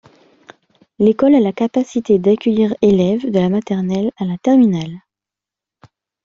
L'école 0.97 1.35
a 1.35 1.39
la 1.39 1.53
capacité 1.53 2.17
d'accueillir 2.17 2.73
élèves, 2.81 3.29
de 3.29 3.37
la 3.39 3.49
maternelle 3.49 4.09
à 4.17 4.25
la 4.25 4.39
terminale. 4.39 4.99